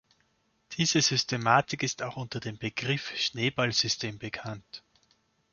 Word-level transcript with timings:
Diese 0.77 0.99
Systematik 1.03 1.83
ist 1.83 2.01
auch 2.01 2.17
unter 2.17 2.39
dem 2.39 2.57
Begriff 2.57 3.15
Schneeballsystem 3.15 4.17
bekannt. 4.17 4.81